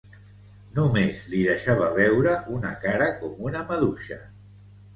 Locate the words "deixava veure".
1.49-2.35